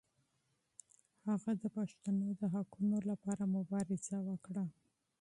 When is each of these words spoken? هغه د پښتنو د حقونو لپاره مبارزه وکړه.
هغه 1.27 1.51
د 1.61 1.63
پښتنو 1.77 2.27
د 2.39 2.41
حقونو 2.53 2.97
لپاره 3.09 3.43
مبارزه 3.57 4.17
وکړه. 4.29 4.65